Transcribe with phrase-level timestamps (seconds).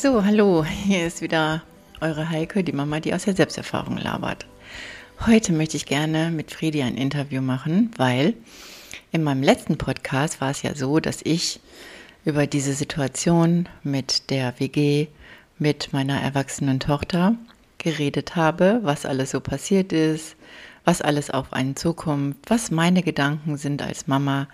[0.00, 1.60] So, hallo, hier ist wieder
[2.00, 4.46] eure Heike, die Mama, die aus der Selbsterfahrung labert.
[5.26, 8.34] Heute möchte ich gerne mit Fredi ein Interview machen, weil
[9.10, 11.58] in meinem letzten Podcast war es ja so, dass ich
[12.24, 15.08] über diese Situation mit der WG,
[15.58, 17.34] mit meiner erwachsenen Tochter
[17.78, 20.36] geredet habe, was alles so passiert ist,
[20.84, 24.46] was alles auf einen zukommt, was meine Gedanken sind als Mama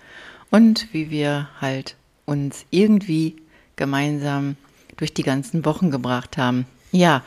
[0.49, 3.35] und wie wir halt uns irgendwie
[3.75, 4.55] gemeinsam
[4.97, 6.65] durch die ganzen Wochen gebracht haben.
[6.91, 7.23] Ja,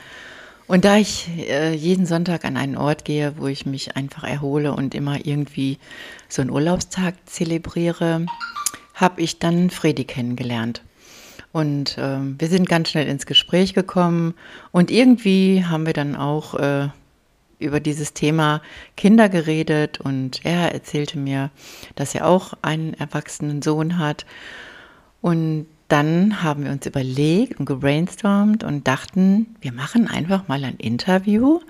[0.68, 4.72] und da ich äh, jeden Sonntag an einen Ort gehe, wo ich mich einfach erhole
[4.72, 5.78] und immer irgendwie
[6.28, 8.26] so einen Urlaubstag zelebriere,
[8.92, 10.82] habe ich dann Fredi kennengelernt.
[11.52, 14.34] Und äh, wir sind ganz schnell ins Gespräch gekommen
[14.70, 16.88] und irgendwie haben wir dann auch äh,
[17.58, 18.60] über dieses Thema
[18.96, 21.50] Kinder geredet und er erzählte mir,
[21.94, 24.26] dass er auch einen erwachsenen Sohn hat.
[25.22, 30.76] Und dann haben wir uns überlegt und gebrainstormt und dachten, wir machen einfach mal ein
[30.76, 31.60] Interview,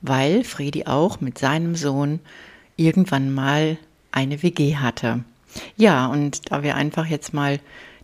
[0.00, 2.20] weil Fredi auch mit seinem Sohn
[2.76, 3.76] irgendwann mal
[4.12, 5.24] eine WG hatte.
[5.76, 7.60] Ja, und da wir einfach jetzt mal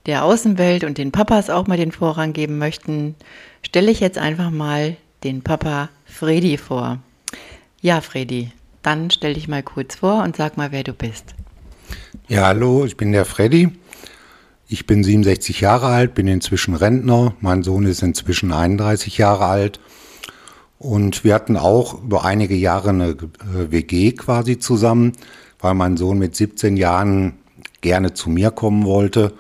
[0.07, 3.15] der Außenwelt und den Papas auch mal den Vorrang geben möchten,
[3.63, 6.99] stelle ich jetzt einfach mal den Papa Fredi vor.
[7.81, 8.51] Ja, Fredi,
[8.83, 11.35] dann stell dich mal kurz vor und sag mal, wer du bist.
[12.29, 13.71] Ja, hallo, ich bin der Fredi.
[14.75, 17.37] Ich bin 67 Jahre alt, bin inzwischen Rentner.
[17.41, 19.79] Mein Sohn ist inzwischen 31 Jahre alt.
[20.81, 25.13] Und wir hatten auch über einige Jahre eine äh, WG quasi zusammen,
[25.61, 27.35] weil mein Sohn mit 17 Jahren
[27.83, 29.35] gerne zu mir kommen wollte.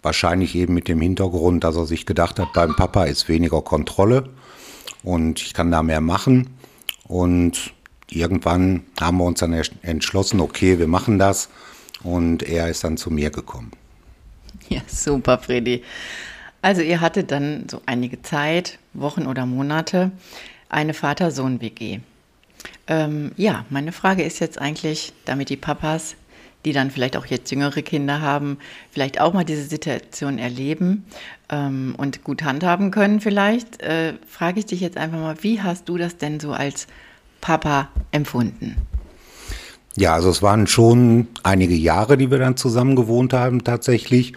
[0.00, 4.30] Wahrscheinlich eben mit dem Hintergrund, dass er sich gedacht hat, beim Papa ist weniger Kontrolle
[5.02, 6.56] und ich kann da mehr machen.
[7.06, 7.74] Und
[8.08, 9.52] irgendwann haben wir uns dann
[9.82, 11.50] entschlossen, okay, wir machen das.
[12.02, 13.70] Und er ist dann zu mir gekommen.
[14.68, 15.82] Ja, super, Freddy.
[16.62, 20.10] Also ihr hattet dann so einige Zeit, Wochen oder Monate,
[20.68, 22.00] eine Vater-Sohn-WG.
[22.86, 26.16] Ähm, ja, meine Frage ist jetzt eigentlich, damit die Papas,
[26.64, 28.58] die dann vielleicht auch jetzt jüngere Kinder haben,
[28.90, 31.04] vielleicht auch mal diese Situation erleben
[31.50, 35.88] ähm, und gut handhaben können vielleicht, äh, frage ich dich jetzt einfach mal, wie hast
[35.88, 36.86] du das denn so als
[37.42, 38.76] Papa empfunden?
[39.96, 44.34] Ja, also es waren schon einige Jahre, die wir dann zusammen gewohnt haben tatsächlich.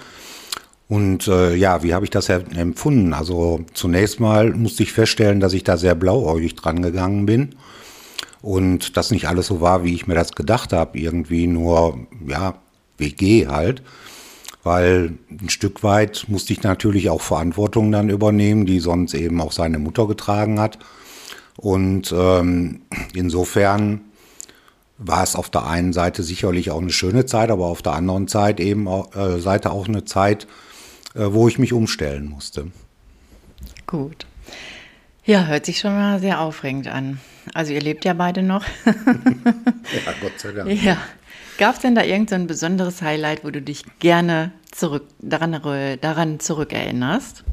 [0.88, 3.14] Und äh, ja, wie habe ich das empfunden?
[3.14, 7.56] Also zunächst mal musste ich feststellen, dass ich da sehr blauäugig dran gegangen bin
[8.42, 10.98] und das nicht alles so war, wie ich mir das gedacht habe.
[10.98, 12.56] Irgendwie nur, ja,
[12.98, 13.82] WG halt.
[14.64, 19.52] Weil ein Stück weit musste ich natürlich auch Verantwortung dann übernehmen, die sonst eben auch
[19.52, 20.78] seine Mutter getragen hat.
[21.58, 22.82] Und ähm,
[23.14, 24.02] insofern
[24.98, 28.28] war es auf der einen Seite sicherlich auch eine schöne Zeit, aber auf der anderen
[28.28, 30.48] Seite eben auch, äh, Seite auch eine Zeit,
[31.14, 32.72] äh, wo ich mich umstellen musste.
[33.86, 34.26] Gut.
[35.24, 37.20] Ja, hört sich schon mal sehr aufregend an.
[37.54, 38.66] Also ihr lebt ja beide noch.
[38.86, 40.84] ja, Gott sei Dank.
[40.84, 40.98] Ja.
[41.58, 45.60] Gab es denn da irgendein so besonderes Highlight, wo du dich gerne zurück, daran,
[46.02, 47.44] daran zurückerinnerst?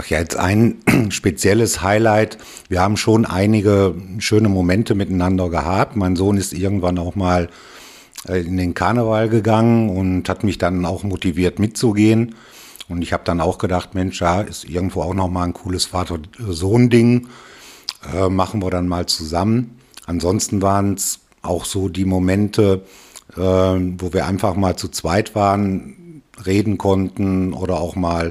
[0.00, 0.76] Ach ja, jetzt ein
[1.10, 2.38] spezielles Highlight.
[2.68, 5.96] Wir haben schon einige schöne Momente miteinander gehabt.
[5.96, 7.48] Mein Sohn ist irgendwann auch mal
[8.28, 12.36] äh, in den Karneval gegangen und hat mich dann auch motiviert mitzugehen.
[12.88, 15.86] Und ich habe dann auch gedacht, Mensch, da ist irgendwo auch noch mal ein cooles
[15.86, 17.26] Vater-Sohn-Ding.
[18.14, 19.80] Äh, machen wir dann mal zusammen.
[20.06, 22.84] Ansonsten waren es auch so die Momente,
[23.36, 28.30] äh, wo wir einfach mal zu zweit waren, reden konnten oder auch mal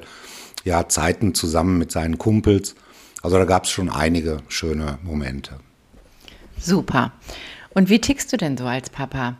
[0.67, 2.75] ja, Zeiten zusammen mit seinen Kumpels.
[3.23, 5.59] Also da gab es schon einige schöne Momente.
[6.59, 7.13] Super.
[7.73, 9.37] Und wie tickst du denn so als Papa?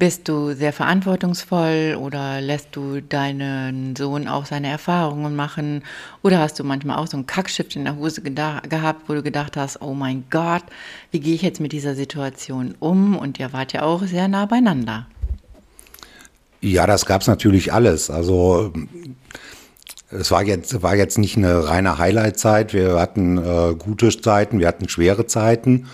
[0.00, 5.84] Bist du sehr verantwortungsvoll oder lässt du deinen Sohn auch seine Erfahrungen machen?
[6.22, 9.56] Oder hast du manchmal auch so ein Kackschiff in der Hose gehabt, wo du gedacht
[9.56, 10.64] hast, oh mein Gott,
[11.12, 13.16] wie gehe ich jetzt mit dieser Situation um?
[13.16, 15.06] Und ihr wart ja auch sehr nah beieinander.
[16.60, 18.10] Ja, das gab es natürlich alles.
[18.10, 18.72] Also
[20.14, 22.72] es war jetzt, war jetzt nicht eine reine Highlight-Zeit.
[22.72, 25.86] Wir hatten äh, gute Zeiten, wir hatten schwere Zeiten.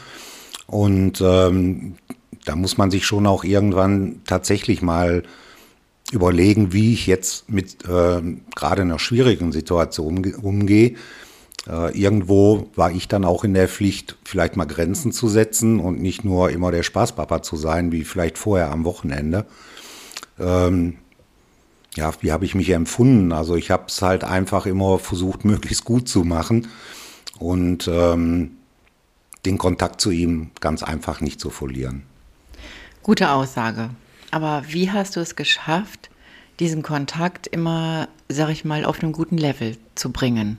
[0.67, 1.97] Und ähm,
[2.45, 5.23] da muss man sich schon auch irgendwann tatsächlich mal
[6.13, 8.23] überlegen, wie ich jetzt mit äh,
[8.55, 10.95] gerade einer schwierigen Situation umgehe.
[11.69, 16.01] Äh, irgendwo war ich dann auch in der Pflicht, vielleicht mal Grenzen zu setzen und
[16.01, 19.47] nicht nur immer der Spaßpapa zu sein, wie vielleicht vorher am Wochenende.
[20.39, 20.97] Ähm,
[22.01, 23.31] ja, wie habe ich mich empfunden?
[23.31, 26.69] Also ich habe es halt einfach immer versucht, möglichst gut zu machen
[27.39, 28.53] und ähm,
[29.45, 32.03] den Kontakt zu ihm ganz einfach nicht zu verlieren.
[33.03, 33.91] Gute Aussage.
[34.31, 36.11] Aber wie hast du es geschafft,
[36.59, 40.59] diesen Kontakt immer, sag ich mal, auf einem guten Level zu bringen?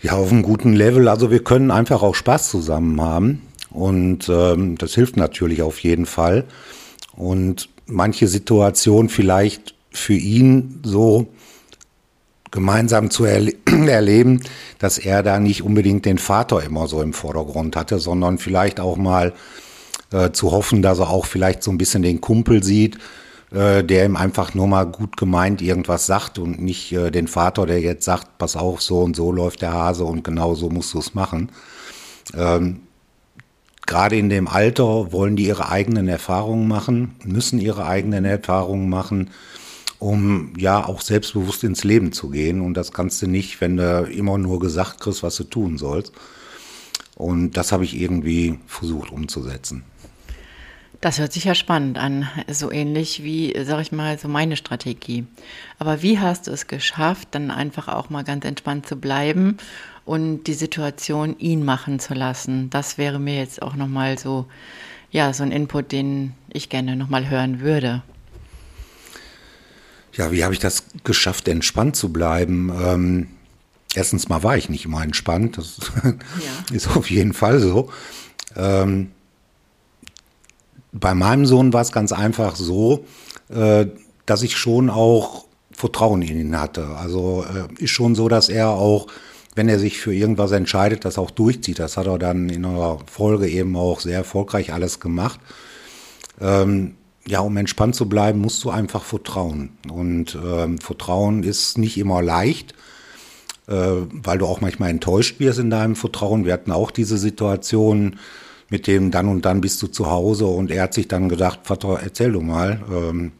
[0.00, 1.08] Ja, auf einem guten Level.
[1.08, 3.42] Also wir können einfach auch Spaß zusammen haben.
[3.70, 6.44] Und ähm, das hilft natürlich auf jeden Fall.
[7.14, 11.28] Und manche Situation vielleicht für ihn so
[12.50, 14.42] gemeinsam zu erle erleben,
[14.78, 18.96] dass er da nicht unbedingt den Vater immer so im Vordergrund hatte, sondern vielleicht auch
[18.96, 19.32] mal
[20.12, 22.98] äh, zu hoffen, dass er auch vielleicht so ein bisschen den Kumpel sieht,
[23.50, 27.66] äh, der ihm einfach nur mal gut gemeint irgendwas sagt und nicht äh, den Vater,
[27.66, 30.92] der jetzt sagt, pass auf, so und so läuft der Hase und genau so musst
[30.94, 31.50] du es machen.
[32.36, 32.80] Ähm,
[33.86, 39.30] Gerade in dem Alter wollen die ihre eigenen Erfahrungen machen, müssen ihre eigenen Erfahrungen machen
[40.02, 42.60] um ja auch selbstbewusst ins Leben zu gehen.
[42.60, 46.12] Und das kannst du nicht, wenn du immer nur gesagt kriegst, was du tun sollst.
[47.14, 49.84] Und das habe ich irgendwie versucht umzusetzen.
[51.02, 55.26] Das hört sich ja spannend an, so ähnlich wie, sag ich mal, so meine Strategie.
[55.80, 59.56] Aber wie hast du es geschafft, dann einfach auch mal ganz entspannt zu bleiben
[60.04, 62.70] und die Situation ihn machen zu lassen?
[62.70, 64.46] Das wäre mir jetzt auch nochmal so,
[65.10, 68.04] ja, so ein Input, den ich gerne nochmal hören würde.
[70.12, 72.70] Ja, wie habe ich das geschafft, entspannt zu bleiben?
[72.80, 73.28] Ähm,
[73.92, 76.76] erstens mal war ich nicht immer entspannt, das ja.
[76.76, 77.90] ist auf jeden Fall so.
[78.54, 79.10] Ähm,
[80.92, 83.04] bei meinem Sohn war es ganz einfach so,
[83.48, 83.86] äh,
[84.26, 86.86] dass ich schon auch Vertrauen in ihn hatte.
[86.96, 89.06] Also äh, ist schon so, dass er auch,
[89.54, 91.78] wenn er sich für irgendwas entscheidet, das auch durchzieht.
[91.78, 95.40] Das hat er dann in einer Folge eben auch sehr erfolgreich alles gemacht.
[96.40, 96.94] Ähm,
[97.26, 99.70] ja, um entspannt zu bleiben, musst du einfach vertrauen.
[99.90, 102.74] Und ähm, Vertrauen ist nicht immer leicht,
[103.68, 106.44] äh, weil du auch manchmal enttäuscht wirst in deinem Vertrauen.
[106.44, 108.18] Wir hatten auch diese Situation
[108.72, 111.60] mit dem dann und dann bist du zu Hause und er hat sich dann gedacht,
[111.64, 113.32] Vater, erzähl du mal, ähm,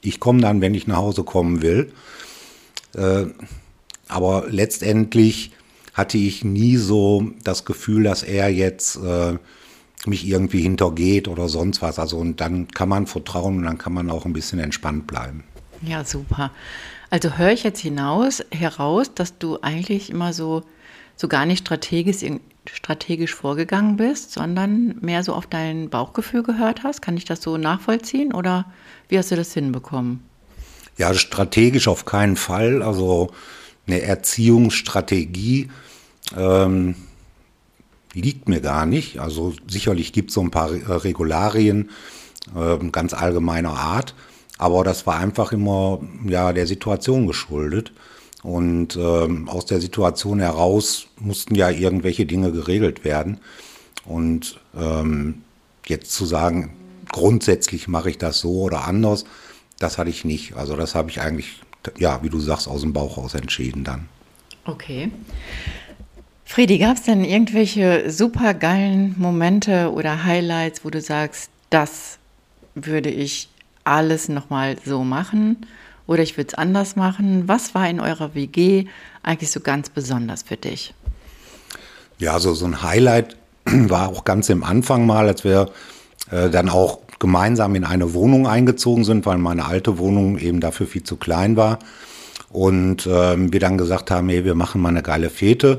[0.00, 1.92] ich komme dann, wenn ich nach Hause kommen will.
[2.94, 3.26] Äh,
[4.08, 5.50] aber letztendlich
[5.94, 9.36] hatte ich nie so das Gefühl, dass er jetzt äh,
[10.06, 11.98] mich irgendwie hintergeht oder sonst was.
[11.98, 15.42] Also und dann kann man vertrauen und dann kann man auch ein bisschen entspannt bleiben.
[15.82, 16.52] Ja, super.
[17.10, 20.62] Also höre ich jetzt hinaus, heraus, dass du eigentlich immer so,
[21.16, 22.22] so gar nicht strategisch,
[22.66, 27.02] strategisch vorgegangen bist, sondern mehr so auf dein Bauchgefühl gehört hast.
[27.02, 28.66] Kann ich das so nachvollziehen oder
[29.08, 30.20] wie hast du das hinbekommen?
[30.96, 32.82] Ja, strategisch auf keinen Fall.
[32.82, 33.30] Also
[33.86, 35.70] eine Erziehungsstrategie.
[36.36, 36.94] Ähm,
[38.14, 39.18] liegt mir gar nicht.
[39.18, 41.90] Also sicherlich gibt es so ein paar Regularien
[42.54, 44.14] äh, ganz allgemeiner Art,
[44.58, 47.92] aber das war einfach immer ja der Situation geschuldet.
[48.42, 53.38] Und ähm, aus der Situation heraus mussten ja irgendwelche Dinge geregelt werden.
[54.04, 55.42] Und ähm,
[55.86, 56.72] jetzt zu sagen,
[57.10, 59.24] grundsätzlich mache ich das so oder anders,
[59.78, 60.56] das hatte ich nicht.
[60.56, 61.60] Also das habe ich eigentlich,
[61.98, 64.08] ja, wie du sagst, aus dem Bauch aus entschieden dann.
[64.64, 65.10] Okay.
[66.44, 72.18] Friedi, gab es denn irgendwelche super geilen Momente oder Highlights, wo du sagst, das
[72.74, 73.48] würde ich
[73.84, 75.66] alles nochmal so machen
[76.12, 77.48] oder ich würde es anders machen?
[77.48, 78.84] Was war in eurer WG
[79.22, 80.94] eigentlich so ganz besonders für dich?
[82.18, 85.70] Ja, so, so ein Highlight war auch ganz im Anfang mal, als wir
[86.30, 90.86] äh, dann auch gemeinsam in eine Wohnung eingezogen sind, weil meine alte Wohnung eben dafür
[90.86, 91.78] viel zu klein war.
[92.50, 95.78] Und äh, wir dann gesagt haben, hey, wir machen mal eine geile Fete.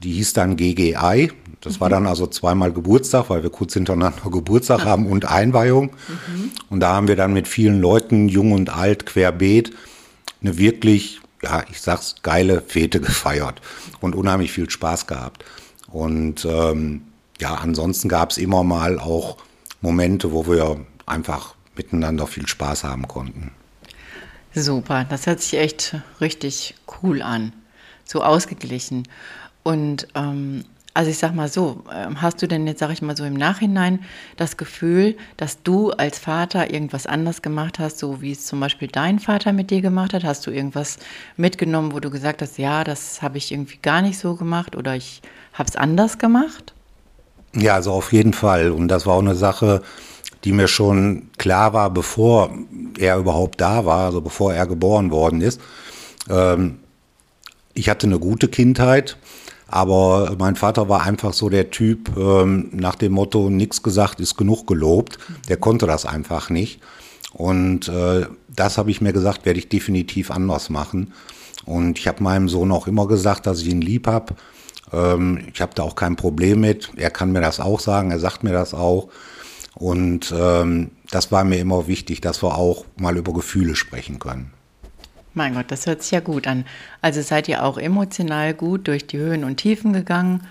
[0.00, 1.32] Die hieß dann GGI.
[1.60, 1.80] Das mhm.
[1.80, 5.90] war dann also zweimal Geburtstag, weil wir kurz hintereinander Geburtstag haben und Einweihung.
[6.08, 6.50] Mhm.
[6.70, 9.72] Und da haben wir dann mit vielen Leuten, jung und alt, querbeet,
[10.40, 13.60] eine wirklich, ja, ich sag's, geile Fete gefeiert
[14.00, 15.44] und unheimlich viel Spaß gehabt.
[15.88, 17.02] Und ähm,
[17.40, 19.38] ja, ansonsten gab es immer mal auch
[19.80, 23.52] Momente, wo wir einfach miteinander viel Spaß haben konnten.
[24.54, 27.52] Super, das hört sich echt richtig cool an.
[28.04, 29.06] So ausgeglichen.
[29.68, 33.14] Und ähm, also ich sag mal so, ähm, hast du denn jetzt, sag ich mal
[33.14, 34.00] so im Nachhinein,
[34.38, 38.88] das Gefühl, dass du als Vater irgendwas anders gemacht hast, so wie es zum Beispiel
[38.88, 40.24] dein Vater mit dir gemacht hat?
[40.24, 40.96] Hast du irgendwas
[41.36, 44.96] mitgenommen, wo du gesagt hast, ja, das habe ich irgendwie gar nicht so gemacht oder
[44.96, 45.20] ich
[45.52, 46.72] habe es anders gemacht?
[47.54, 48.70] Ja, also auf jeden Fall.
[48.70, 49.82] Und das war auch eine Sache,
[50.44, 52.54] die mir schon klar war, bevor
[52.98, 55.60] er überhaupt da war, also bevor er geboren worden ist.
[56.30, 56.78] Ähm,
[57.74, 59.18] ich hatte eine gute Kindheit,
[59.68, 64.36] aber mein Vater war einfach so der Typ ähm, nach dem Motto, nichts gesagt ist
[64.36, 65.18] genug gelobt.
[65.48, 66.80] Der konnte das einfach nicht.
[67.34, 71.12] Und äh, das habe ich mir gesagt, werde ich definitiv anders machen.
[71.66, 74.34] Und ich habe meinem Sohn auch immer gesagt, dass ich ihn lieb habe.
[74.90, 76.90] Ähm, ich habe da auch kein Problem mit.
[76.96, 79.08] Er kann mir das auch sagen, er sagt mir das auch.
[79.74, 84.50] Und ähm, das war mir immer wichtig, dass wir auch mal über Gefühle sprechen können.
[85.34, 86.64] Mein Gott, das hört sich ja gut an.
[87.02, 90.42] Also seid ihr auch emotional gut durch die Höhen und Tiefen gegangen.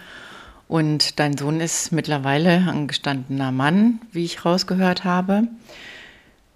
[0.67, 5.43] Und dein Sohn ist mittlerweile ein gestandener Mann, wie ich rausgehört habe.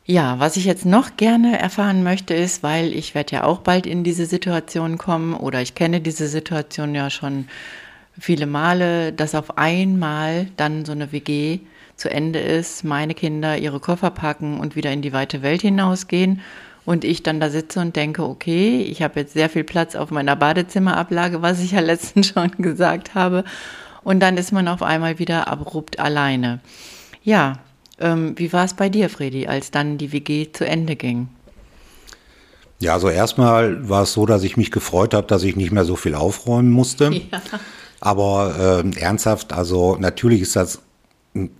[0.06, 3.86] Ja, was ich jetzt noch gerne erfahren möchte, ist, weil ich werde ja auch bald
[3.86, 7.48] in diese Situation kommen oder ich kenne diese Situation ja schon
[8.20, 11.60] viele Male, dass auf einmal dann so eine WG
[11.96, 16.42] zu Ende ist, meine Kinder ihre Koffer packen und wieder in die weite Welt hinausgehen
[16.86, 20.12] und ich dann da sitze und denke, okay, ich habe jetzt sehr viel Platz auf
[20.12, 23.44] meiner Badezimmerablage, was ich ja letztens schon gesagt habe.
[24.04, 26.60] Und dann ist man auf einmal wieder abrupt alleine.
[27.24, 27.60] Ja,
[28.00, 31.28] ähm, wie war es bei dir, Fredi, als dann die WG zu Ende ging?
[32.80, 35.86] Ja, also erstmal war es so, dass ich mich gefreut habe, dass ich nicht mehr
[35.86, 37.12] so viel aufräumen musste.
[37.32, 37.42] Ja.
[38.04, 40.82] Aber äh, ernsthaft, also natürlich ist das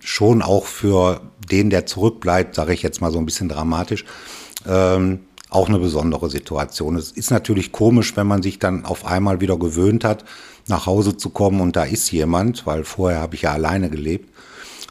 [0.00, 4.04] schon auch für den, der zurückbleibt, sage ich jetzt mal so ein bisschen dramatisch,
[4.66, 6.96] ähm, auch eine besondere Situation.
[6.96, 10.24] Es ist natürlich komisch, wenn man sich dann auf einmal wieder gewöhnt hat,
[10.68, 14.30] nach Hause zu kommen und da ist jemand, weil vorher habe ich ja alleine gelebt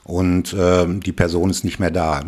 [0.04, 2.22] und äh, die Person ist nicht mehr da.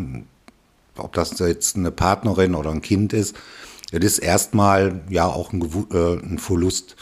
[0.97, 3.35] Ob das jetzt eine Partnerin oder ein Kind ist,
[3.91, 6.95] das ist erstmal ja auch ein, äh, ein Verlust.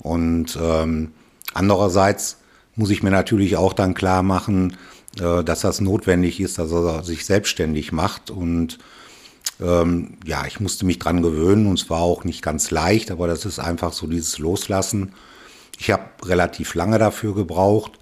[0.00, 1.12] Und ähm,
[1.54, 2.38] andererseits
[2.76, 4.76] muss ich mir natürlich auch dann klar machen,
[5.20, 8.30] äh, dass das notwendig ist, dass er sich selbstständig macht.
[8.30, 8.78] Und
[9.60, 13.26] ähm, ja, ich musste mich dran gewöhnen und es war auch nicht ganz leicht, aber
[13.26, 15.14] das ist einfach so dieses Loslassen.
[15.78, 17.92] Ich habe relativ lange dafür gebraucht,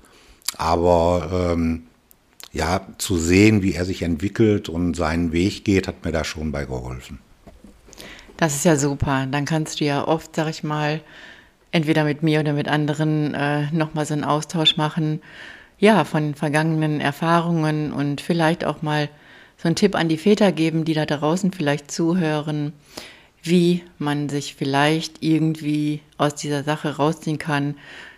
[0.57, 1.85] aber ähm,
[2.53, 6.53] ja, zu sehen, wie er sich entwickelt und seinen Weg geht, hat mir da schon
[6.53, 7.19] bei geholfen.
[8.37, 9.27] Das ist ja super.
[9.31, 11.01] Dann kannst du ja oft, sag ich mal,
[11.71, 15.21] entweder mit mir oder mit anderen äh, nochmal so einen Austausch machen
[15.83, 19.09] ja, von vergangenen Erfahrungen und vielleicht auch mal
[19.63, 22.73] so einen Tipp an die Väter geben, die da draußen vielleicht zuhören,
[23.45, 27.77] wie man sich vielleicht irgendwie aus dieser Sache rausziehen kann,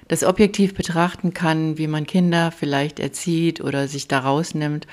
[0.09, 4.87] das objektiv betrachten kann, wie man Kinder vielleicht erzieht oder sich da rausnimmt.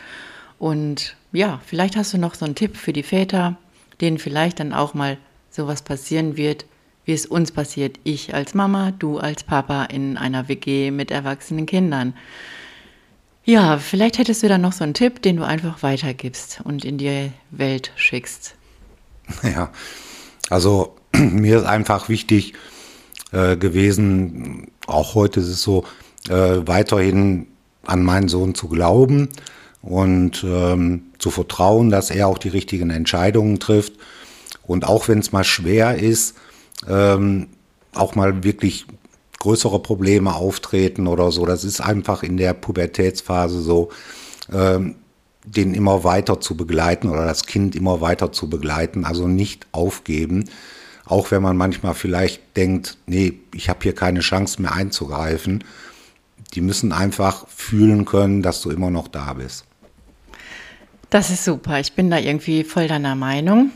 [0.59, 3.55] Und ja, vielleicht hast du noch so einen Tipp für die Väter,
[4.01, 5.17] denen vielleicht dann auch mal
[5.49, 6.65] sowas passieren wird,
[7.05, 11.65] wie es uns passiert, ich als Mama, du als Papa in einer WG mit erwachsenen
[11.65, 12.13] Kindern.
[13.43, 16.97] Ja, vielleicht hättest du da noch so einen Tipp, den du einfach weitergibst und in
[16.97, 18.55] die Welt schickst.
[19.43, 19.71] Ja,
[20.49, 22.53] also mir ist einfach wichtig
[23.31, 25.85] äh, gewesen, auch heute ist es so,
[26.27, 27.47] äh, weiterhin
[27.85, 29.29] an meinen Sohn zu glauben
[29.81, 33.93] und ähm, zu vertrauen, dass er auch die richtigen Entscheidungen trifft.
[34.67, 36.35] Und auch wenn es mal schwer ist,
[36.87, 37.47] ähm,
[37.93, 38.85] auch mal wirklich
[39.41, 41.47] größere Probleme auftreten oder so.
[41.47, 43.89] Das ist einfach in der Pubertätsphase so,
[44.53, 44.95] ähm,
[45.43, 50.47] den immer weiter zu begleiten oder das Kind immer weiter zu begleiten, also nicht aufgeben.
[51.05, 55.63] Auch wenn man manchmal vielleicht denkt, nee, ich habe hier keine Chance mehr einzugreifen.
[56.53, 59.65] Die müssen einfach fühlen können, dass du immer noch da bist.
[61.09, 61.79] Das ist super.
[61.79, 63.71] Ich bin da irgendwie voll deiner Meinung.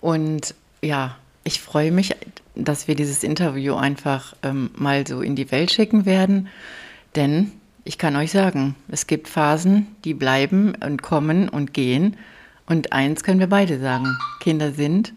[0.00, 2.16] Und ja, ich freue mich,
[2.56, 6.48] dass wir dieses Interview einfach ähm, mal so in die Welt schicken werden.
[7.14, 7.52] Denn
[7.84, 12.16] ich kann euch sagen, es gibt Phasen, die bleiben und kommen und gehen.
[12.66, 14.06] Und eins können wir beide sagen,
[14.40, 15.12] Kinder sind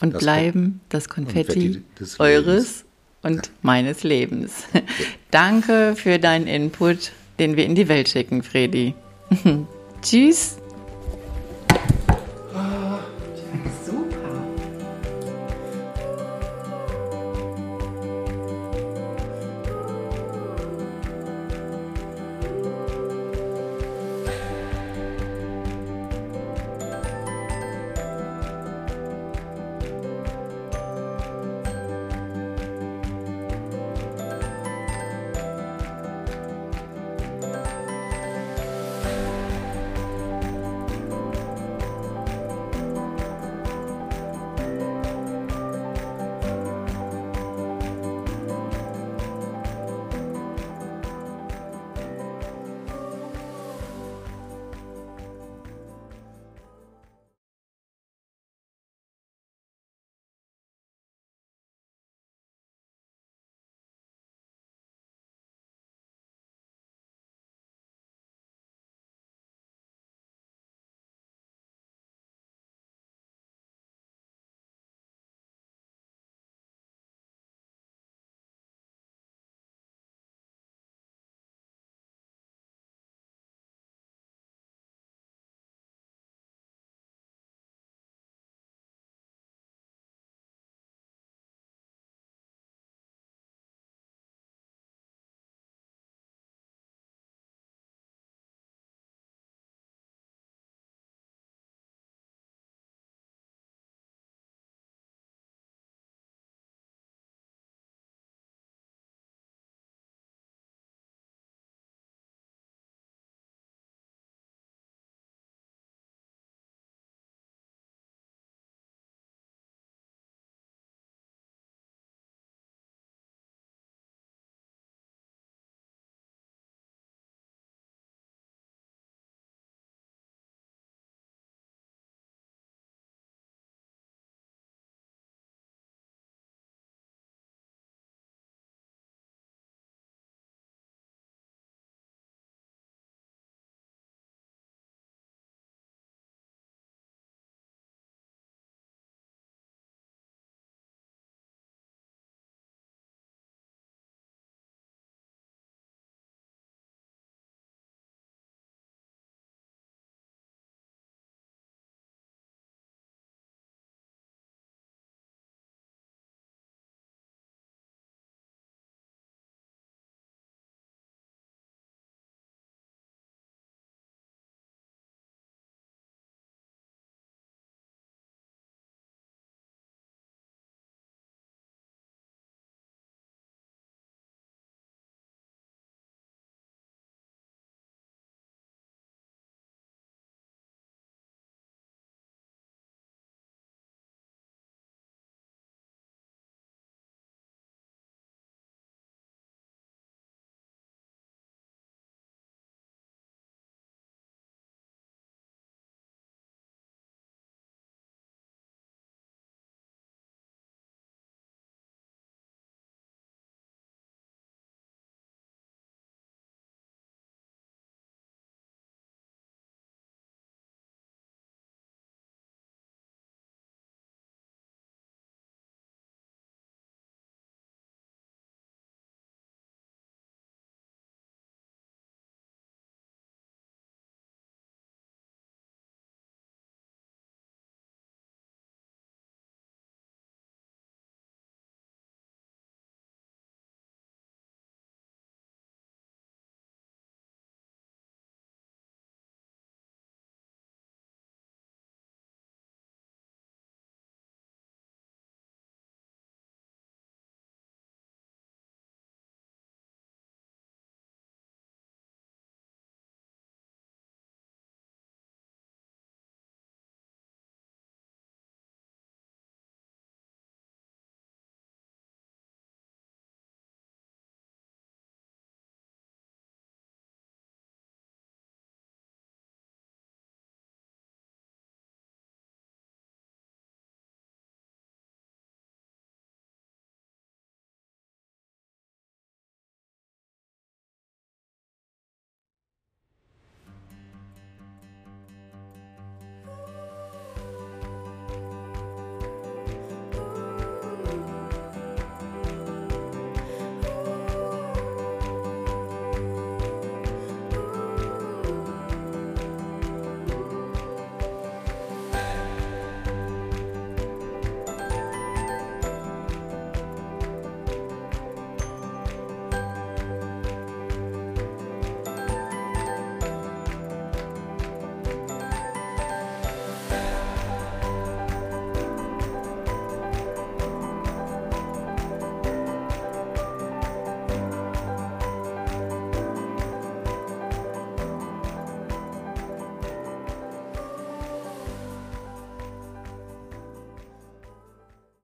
[0.00, 2.84] und das bleiben das Konfetti, Konfetti eures
[3.22, 4.64] und meines Lebens.
[5.30, 8.94] Danke für deinen Input, den wir in die Welt schicken, Fredi.
[10.02, 10.58] Tschüss.